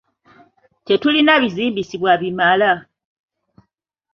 Tetulina 0.85 1.33
bizimbisibwa 1.43 2.11
bimala. 2.21 2.71